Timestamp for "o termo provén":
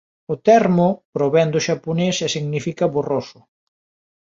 0.33-1.47